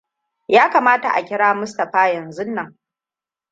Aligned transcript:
Ya 0.47 0.69
kamata 0.69 1.09
a 1.13 1.23
kira 1.25 1.53
Mustapha 1.53 2.07
yanzun 2.07 2.53
nan. 2.55 2.77